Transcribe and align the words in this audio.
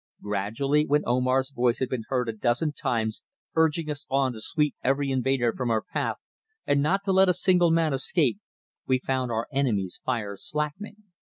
Gradually, 0.23 0.83
when 0.87 1.03
Omar's 1.05 1.51
voice 1.51 1.77
had 1.77 1.89
been 1.89 2.05
heard 2.07 2.27
a 2.27 2.33
dozen 2.33 2.73
times 2.73 3.21
urging 3.55 3.87
us 3.91 4.07
on 4.09 4.33
to 4.33 4.41
sweep 4.41 4.73
every 4.83 5.11
invader 5.11 5.53
from 5.53 5.69
our 5.69 5.83
path 5.83 6.17
and 6.65 6.81
not 6.81 7.03
to 7.03 7.11
let 7.11 7.29
a 7.29 7.35
single 7.35 7.69
man 7.69 7.93
escape, 7.93 8.39
we 8.87 8.97
found 8.97 9.29
our 9.31 9.45
enemy's 9.51 10.01
fire 10.03 10.35
slackening. 10.37 11.03